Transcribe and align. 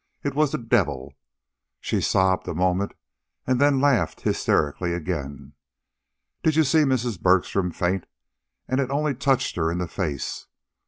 "It 0.23 0.33
was 0.33 0.51
the 0.51 0.57
devil." 0.57 1.13
She 1.79 2.01
sobbed 2.01 2.47
a 2.47 2.55
moment, 2.55 2.93
and 3.45 3.61
then 3.61 3.79
laughed 3.79 4.21
hysterically 4.21 4.93
again. 4.93 5.53
"Did 6.41 6.55
you 6.55 6.63
see 6.63 6.85
Mrs. 6.85 7.21
Bergstrom 7.21 7.69
faint? 7.69 8.07
And 8.67 8.79
it 8.79 8.89
only 8.89 9.13
touched 9.13 9.57
her 9.57 9.71
in 9.71 9.77
the 9.77 9.87
face. 9.87 10.47